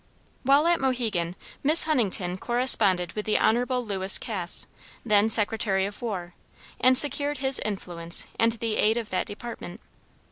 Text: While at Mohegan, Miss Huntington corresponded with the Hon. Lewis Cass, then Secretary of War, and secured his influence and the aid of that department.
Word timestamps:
While 0.41 0.65
at 0.65 0.81
Mohegan, 0.81 1.35
Miss 1.61 1.83
Huntington 1.83 2.39
corresponded 2.39 3.13
with 3.13 3.27
the 3.27 3.37
Hon. 3.37 3.65
Lewis 3.83 4.17
Cass, 4.17 4.65
then 5.05 5.29
Secretary 5.29 5.85
of 5.85 6.01
War, 6.01 6.33
and 6.79 6.97
secured 6.97 7.37
his 7.37 7.61
influence 7.63 8.25
and 8.39 8.53
the 8.53 8.77
aid 8.77 8.97
of 8.97 9.11
that 9.11 9.27
department. 9.27 9.79